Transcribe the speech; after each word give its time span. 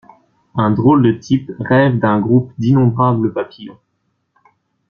Un 0.55 0.71
drôle 0.71 1.03
de 1.03 1.11
type 1.11 1.51
rêve 1.59 1.99
d'un 1.99 2.19
groupe 2.19 2.51
d'innombrables 2.57 3.31
papillons. 3.33 3.77